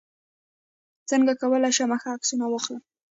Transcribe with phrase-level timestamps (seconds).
[1.09, 2.83] څنګه کولی شم ښه عکسونه واخلم